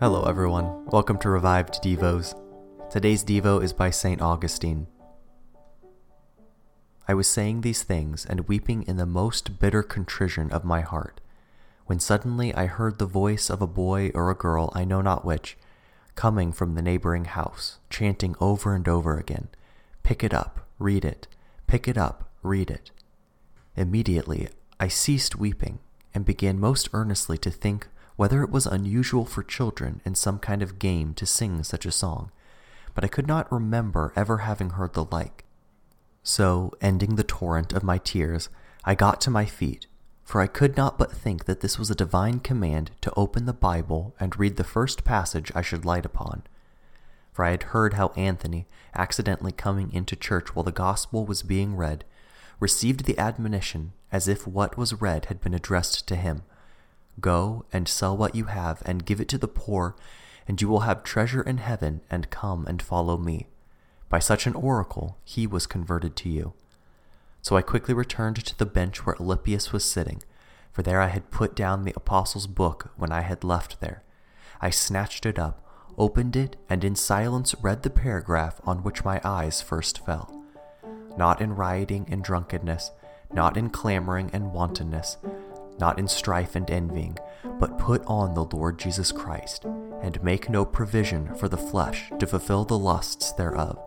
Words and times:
Hello, 0.00 0.22
everyone. 0.22 0.86
Welcome 0.86 1.18
to 1.18 1.28
Revived 1.28 1.82
Devos. 1.82 2.32
Today's 2.88 3.24
Devo 3.24 3.60
is 3.60 3.72
by 3.72 3.90
St. 3.90 4.22
Augustine. 4.22 4.86
I 7.08 7.14
was 7.14 7.26
saying 7.26 7.62
these 7.62 7.82
things 7.82 8.24
and 8.24 8.46
weeping 8.46 8.84
in 8.84 8.96
the 8.96 9.06
most 9.06 9.58
bitter 9.58 9.82
contrition 9.82 10.52
of 10.52 10.64
my 10.64 10.82
heart, 10.82 11.20
when 11.86 11.98
suddenly 11.98 12.54
I 12.54 12.66
heard 12.66 12.98
the 12.98 13.06
voice 13.06 13.50
of 13.50 13.60
a 13.60 13.66
boy 13.66 14.12
or 14.14 14.30
a 14.30 14.36
girl, 14.36 14.70
I 14.72 14.84
know 14.84 15.00
not 15.00 15.24
which, 15.24 15.58
coming 16.14 16.52
from 16.52 16.76
the 16.76 16.82
neighboring 16.82 17.24
house, 17.24 17.78
chanting 17.90 18.36
over 18.40 18.76
and 18.76 18.86
over 18.86 19.18
again, 19.18 19.48
Pick 20.04 20.22
it 20.22 20.32
up, 20.32 20.68
read 20.78 21.04
it, 21.04 21.26
pick 21.66 21.88
it 21.88 21.98
up, 21.98 22.30
read 22.44 22.70
it. 22.70 22.92
Immediately 23.76 24.48
I 24.78 24.86
ceased 24.86 25.36
weeping 25.36 25.80
and 26.14 26.24
began 26.24 26.60
most 26.60 26.88
earnestly 26.92 27.36
to 27.38 27.50
think 27.50 27.88
whether 28.18 28.42
it 28.42 28.50
was 28.50 28.66
unusual 28.66 29.24
for 29.24 29.44
children 29.44 30.00
in 30.04 30.12
some 30.12 30.40
kind 30.40 30.60
of 30.60 30.80
game 30.80 31.14
to 31.14 31.24
sing 31.24 31.62
such 31.62 31.86
a 31.86 31.92
song, 31.92 32.32
but 32.92 33.04
I 33.04 33.06
could 33.06 33.28
not 33.28 33.50
remember 33.52 34.12
ever 34.16 34.38
having 34.38 34.70
heard 34.70 34.94
the 34.94 35.04
like. 35.04 35.44
So, 36.24 36.72
ending 36.80 37.14
the 37.14 37.22
torrent 37.22 37.72
of 37.72 37.84
my 37.84 37.96
tears, 37.96 38.48
I 38.84 38.96
got 38.96 39.20
to 39.20 39.30
my 39.30 39.44
feet, 39.44 39.86
for 40.24 40.40
I 40.40 40.48
could 40.48 40.76
not 40.76 40.98
but 40.98 41.12
think 41.12 41.44
that 41.44 41.60
this 41.60 41.78
was 41.78 41.92
a 41.92 41.94
divine 41.94 42.40
command 42.40 42.90
to 43.02 43.14
open 43.14 43.46
the 43.46 43.52
Bible 43.52 44.16
and 44.18 44.36
read 44.36 44.56
the 44.56 44.64
first 44.64 45.04
passage 45.04 45.52
I 45.54 45.62
should 45.62 45.84
light 45.84 46.04
upon. 46.04 46.42
For 47.32 47.44
I 47.44 47.52
had 47.52 47.62
heard 47.62 47.94
how 47.94 48.08
Anthony, 48.16 48.66
accidentally 48.96 49.52
coming 49.52 49.92
into 49.92 50.16
church 50.16 50.56
while 50.56 50.64
the 50.64 50.72
gospel 50.72 51.24
was 51.24 51.44
being 51.44 51.76
read, 51.76 52.02
received 52.58 53.04
the 53.04 53.16
admonition 53.16 53.92
as 54.10 54.26
if 54.26 54.44
what 54.44 54.76
was 54.76 55.00
read 55.00 55.26
had 55.26 55.40
been 55.40 55.54
addressed 55.54 56.08
to 56.08 56.16
him 56.16 56.42
Go 57.20 57.64
and 57.72 57.88
sell 57.88 58.16
what 58.16 58.34
you 58.34 58.44
have 58.44 58.82
and 58.84 59.04
give 59.04 59.20
it 59.20 59.28
to 59.28 59.38
the 59.38 59.48
poor, 59.48 59.96
and 60.46 60.60
you 60.60 60.68
will 60.68 60.80
have 60.80 61.02
treasure 61.02 61.42
in 61.42 61.58
heaven, 61.58 62.00
and 62.10 62.30
come 62.30 62.66
and 62.66 62.80
follow 62.80 63.16
me. 63.16 63.46
By 64.08 64.18
such 64.18 64.46
an 64.46 64.54
oracle 64.54 65.18
he 65.24 65.46
was 65.46 65.66
converted 65.66 66.16
to 66.16 66.28
you. 66.28 66.54
So 67.42 67.56
I 67.56 67.62
quickly 67.62 67.94
returned 67.94 68.44
to 68.44 68.58
the 68.58 68.66
bench 68.66 69.04
where 69.04 69.16
Alypius 69.16 69.72
was 69.72 69.84
sitting, 69.84 70.22
for 70.72 70.82
there 70.82 71.00
I 71.00 71.08
had 71.08 71.30
put 71.30 71.54
down 71.54 71.84
the 71.84 71.94
apostles' 71.96 72.46
book 72.46 72.90
when 72.96 73.12
I 73.12 73.22
had 73.22 73.44
left 73.44 73.80
there. 73.80 74.02
I 74.60 74.70
snatched 74.70 75.26
it 75.26 75.38
up, 75.38 75.64
opened 75.96 76.36
it, 76.36 76.56
and 76.68 76.84
in 76.84 76.94
silence 76.94 77.54
read 77.60 77.82
the 77.82 77.90
paragraph 77.90 78.60
on 78.64 78.82
which 78.82 79.04
my 79.04 79.20
eyes 79.24 79.60
first 79.60 80.04
fell. 80.04 80.44
Not 81.16 81.40
in 81.40 81.56
rioting 81.56 82.06
and 82.10 82.22
drunkenness, 82.22 82.92
not 83.32 83.56
in 83.56 83.70
clamoring 83.70 84.30
and 84.32 84.52
wantonness, 84.52 85.16
not 85.78 85.98
in 85.98 86.08
strife 86.08 86.56
and 86.56 86.70
envying, 86.70 87.16
but 87.58 87.78
put 87.78 88.04
on 88.06 88.34
the 88.34 88.44
Lord 88.44 88.78
Jesus 88.78 89.12
Christ, 89.12 89.64
and 90.02 90.22
make 90.22 90.48
no 90.48 90.64
provision 90.64 91.34
for 91.34 91.48
the 91.48 91.56
flesh 91.56 92.10
to 92.18 92.26
fulfill 92.26 92.64
the 92.64 92.78
lusts 92.78 93.32
thereof. 93.32 93.78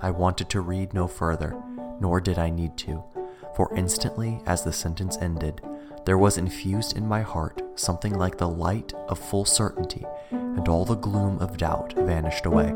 I 0.00 0.10
wanted 0.10 0.50
to 0.50 0.60
read 0.60 0.92
no 0.92 1.06
further, 1.06 1.56
nor 2.00 2.20
did 2.20 2.38
I 2.38 2.50
need 2.50 2.76
to, 2.78 3.02
for 3.56 3.74
instantly 3.76 4.40
as 4.46 4.64
the 4.64 4.72
sentence 4.72 5.16
ended, 5.18 5.62
there 6.04 6.18
was 6.18 6.36
infused 6.36 6.96
in 6.96 7.08
my 7.08 7.22
heart 7.22 7.62
something 7.76 8.14
like 8.14 8.36
the 8.36 8.48
light 8.48 8.92
of 9.08 9.18
full 9.18 9.44
certainty, 9.44 10.04
and 10.30 10.68
all 10.68 10.84
the 10.84 10.94
gloom 10.94 11.38
of 11.38 11.56
doubt 11.56 11.94
vanished 11.96 12.46
away. 12.46 12.72